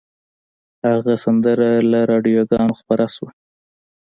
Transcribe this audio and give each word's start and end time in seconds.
هغه 0.87 1.13
سندره 1.23 1.69
له 1.91 1.99
راډیوګانو 2.11 2.73
خپره 2.81 3.05
شوه 3.15 3.31